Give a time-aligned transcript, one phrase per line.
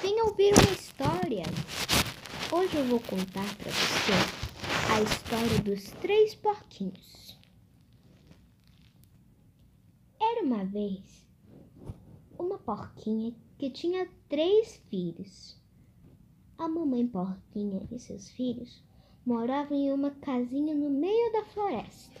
[0.00, 1.42] Venha ouvir uma história.
[2.52, 4.12] Hoje eu vou contar para você
[4.92, 7.36] a história dos três porquinhos.
[10.20, 11.26] Era uma vez
[12.38, 15.60] uma porquinha que tinha três filhos.
[16.56, 18.80] A mamãe porquinha e seus filhos
[19.26, 22.20] moravam em uma casinha no meio da floresta.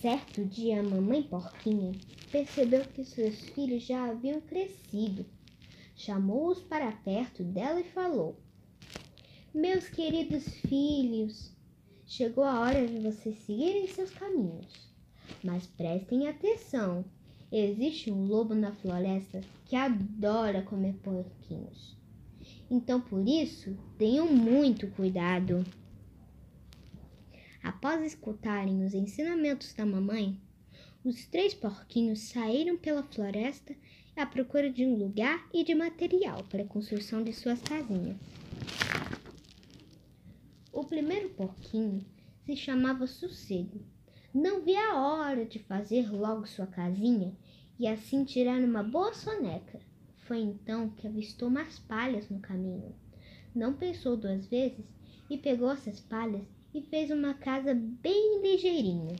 [0.00, 1.92] Certo dia, a mamãe porquinha
[2.34, 5.24] percebeu que seus filhos já haviam crescido.
[5.94, 8.36] Chamou-os para perto dela e falou:
[9.54, 11.52] Meus queridos filhos,
[12.04, 14.66] chegou a hora de vocês seguirem seus caminhos.
[15.44, 17.04] Mas prestem atenção:
[17.52, 21.96] existe um lobo na floresta que adora comer porquinhos.
[22.68, 25.64] Então, por isso, tenham muito cuidado.
[27.62, 30.36] Após escutarem os ensinamentos da mamãe,
[31.04, 33.76] os três porquinhos saíram pela floresta
[34.16, 38.16] à procura de um lugar e de material para a construção de suas casinhas.
[40.72, 42.02] O primeiro porquinho
[42.46, 43.84] se chamava Sossego.
[44.32, 47.36] Não via a hora de fazer logo sua casinha
[47.78, 49.80] e assim tirar uma boa soneca.
[50.26, 52.94] Foi então que avistou umas palhas no caminho.
[53.54, 54.86] Não pensou duas vezes
[55.28, 59.16] e pegou essas palhas e fez uma casa bem ligeirinha.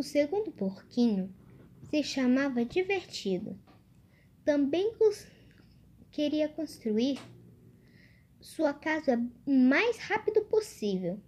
[0.00, 1.30] O segundo porquinho
[1.90, 3.60] se chamava Divertido.
[4.42, 4.94] Também
[6.10, 7.20] queria construir
[8.40, 11.20] sua casa o mais rápido possível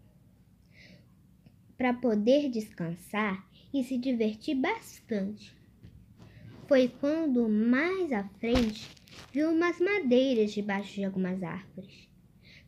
[1.77, 5.55] para poder descansar e se divertir bastante.
[6.67, 8.89] Foi quando mais à frente
[9.31, 12.09] viu umas madeiras debaixo de algumas árvores.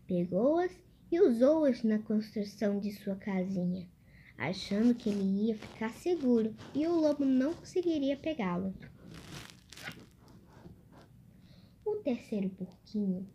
[0.06, 0.70] Pegou-as
[1.10, 3.88] e usou-as na construção de sua casinha,
[4.36, 8.74] achando que ele ia ficar seguro e o lobo não conseguiria pegá-lo.
[11.84, 13.28] O terceiro porquinho,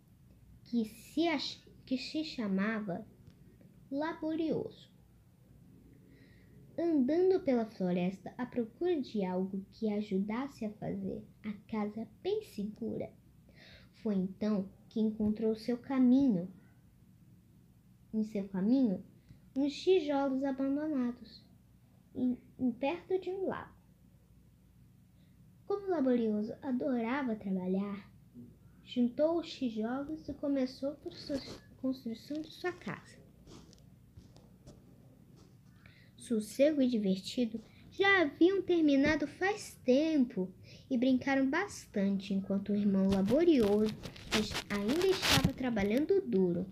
[0.64, 1.58] que se, ach...
[1.84, 3.04] que se chamava
[3.90, 4.88] Laborioso,
[6.78, 13.10] andando pela floresta à procura de algo que ajudasse a fazer a casa bem segura,
[14.02, 16.48] foi então que encontrou seu caminho
[18.12, 19.04] em seu caminho
[19.60, 21.44] uns tijolos abandonados
[22.14, 23.74] em, em perto de um lago.
[25.66, 28.10] Como o laborioso adorava trabalhar,
[28.84, 30.96] juntou os tijolos e começou a
[31.80, 33.20] construção de sua casa.
[36.16, 40.52] Sossego e divertido já haviam terminado faz tempo
[40.88, 43.94] e brincaram bastante enquanto o irmão laborioso
[44.70, 46.66] ainda estava trabalhando duro.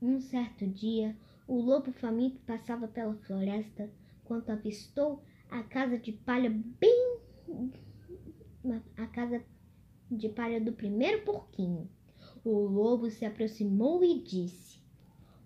[0.00, 1.16] Um certo dia,
[1.46, 3.90] o lobo faminto passava pela floresta
[4.24, 7.18] quando avistou a casa de palha bem.
[8.96, 9.42] a casa
[10.08, 11.90] de palha do primeiro porquinho.
[12.44, 14.80] O lobo se aproximou e disse: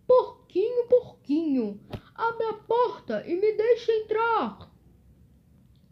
[0.07, 1.81] Porquinho, porquinho,
[2.15, 4.71] abre a porta e me deixe entrar.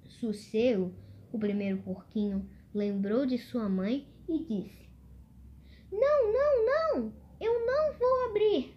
[0.07, 0.93] Sossego,
[1.33, 4.91] o primeiro porquinho, lembrou de sua mãe e disse:
[5.91, 8.77] Não, não, não, eu não vou abrir.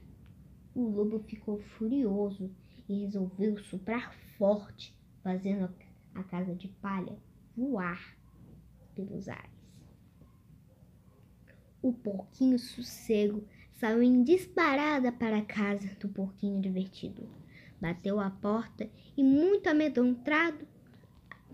[0.73, 2.49] O lobo ficou furioso
[2.87, 5.69] e resolveu soprar forte, fazendo
[6.15, 7.17] a casa de palha
[7.55, 8.17] voar
[8.95, 9.51] pelos ares.
[11.81, 17.29] O porquinho sossego saiu em disparada para a casa do porquinho divertido.
[17.81, 20.65] Bateu a porta e, muito amedrontado,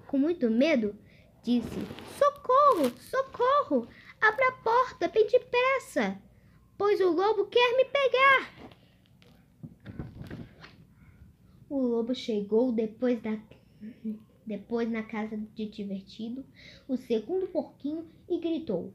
[0.08, 0.96] com muito medo,
[1.42, 1.80] disse:
[2.18, 3.88] Socorro, socorro!
[4.22, 6.22] Abra a porta bem depressa!
[6.80, 8.70] Pois o lobo quer me pegar.
[11.70, 13.38] O lobo chegou depois da
[14.46, 16.44] depois na casa de divertido,
[16.88, 18.94] o segundo porquinho e gritou: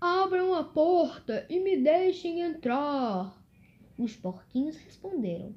[0.00, 3.38] Abram a porta e me deixem entrar.
[3.98, 5.54] Os porquinhos responderam: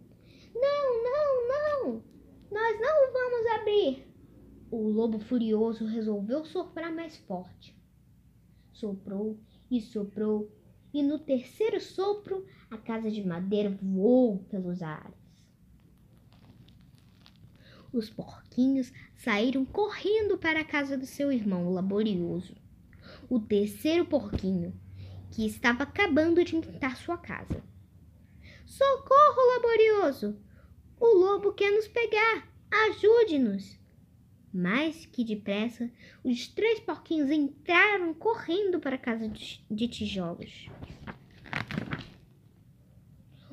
[0.54, 2.04] Não, não, não!
[2.52, 4.08] Nós não vamos abrir.
[4.70, 7.74] O lobo furioso resolveu soprar mais forte.
[8.74, 9.40] Soprou
[9.72, 10.52] e soprou
[10.94, 15.22] e no terceiro sopro a casa de madeira voou pelos ares.
[17.94, 22.56] Os porquinhos saíram correndo para a casa do seu irmão laborioso,
[23.30, 24.74] o terceiro porquinho,
[25.32, 27.64] que estava acabando de pintar sua casa.
[28.66, 30.38] Socorro, laborioso!
[31.00, 32.48] O lobo quer nos pegar!
[32.70, 33.81] Ajude-nos!
[34.54, 35.90] Mais que depressa,
[36.24, 40.70] os três porquinhos entraram correndo para a casa de tijolos.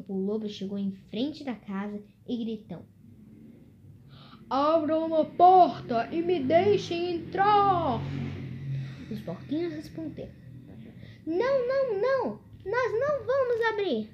[0.08, 2.84] O lobo chegou em frente da casa e gritou:
[4.50, 8.00] Abram a porta e me deixem entrar.
[9.10, 10.32] Os porquinhos responderam:
[11.26, 14.10] Não, não, não, nós não vamos abrir.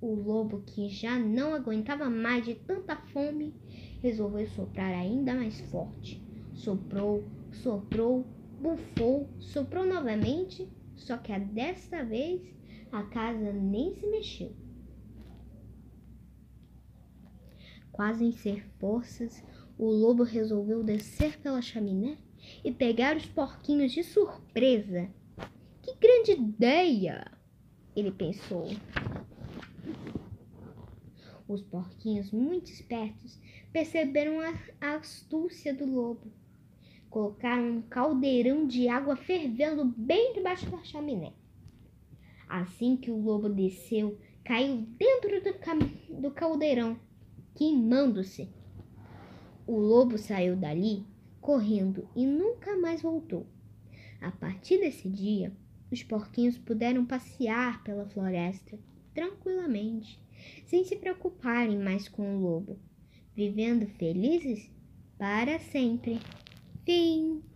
[0.00, 3.54] O lobo, que já não aguentava mais de tanta fome,
[4.02, 6.22] resolveu soprar ainda mais forte.
[6.54, 8.24] Soprou, soprou,
[8.60, 12.40] bufou, soprou novamente, só que desta vez
[12.90, 14.52] a casa nem se mexeu.
[17.92, 19.42] Quase em ser forças,
[19.78, 22.18] o lobo resolveu descer pela chaminé
[22.64, 25.08] e pegar os porquinhos de surpresa.
[25.82, 27.30] Que grande ideia!
[27.94, 28.68] Ele pensou.
[31.48, 33.38] Os porquinhos, muito espertos,
[33.72, 36.32] perceberam a astúcia do lobo.
[37.08, 41.32] Colocaram um caldeirão de água fervendo bem debaixo da chaminé.
[42.48, 46.98] Assim que o lobo desceu, caiu dentro do, do caldeirão,
[47.54, 48.48] queimando-se.
[49.66, 51.04] O lobo saiu dali
[51.40, 53.46] correndo e nunca mais voltou.
[54.20, 55.52] A partir desse dia,
[55.92, 58.78] os porquinhos puderam passear pela floresta
[59.14, 60.20] tranquilamente,
[60.66, 62.78] sem se preocuparem mais com o lobo,
[63.34, 64.70] vivendo felizes
[65.18, 66.20] para sempre.
[66.84, 67.42] Fim.